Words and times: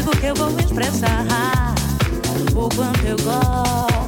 digo 0.00 0.12
que 0.12 0.26
eu 0.26 0.34
vou 0.34 0.48
expressar 0.58 1.74
o 2.56 2.68
quanto 2.74 3.06
eu 3.06 3.16
gosto. 3.18 3.99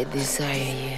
I 0.00 0.04
desire 0.04 0.56
you. 0.56 0.96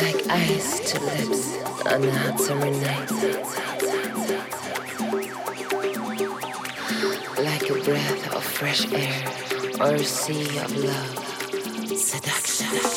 Like 0.00 0.20
ice 0.30 0.92
to 0.92 1.00
lips 1.00 1.58
on 1.86 2.04
a 2.04 2.12
hot 2.12 2.38
summer 2.38 2.70
night. 2.70 3.10
Like 7.42 7.70
a 7.70 7.74
breath 7.82 8.34
of 8.36 8.44
fresh 8.44 8.92
air 8.92 9.24
or 9.80 9.94
a 9.96 9.98
sea 9.98 10.58
of 10.58 10.76
love. 10.76 11.98
Seduction. 11.98 12.93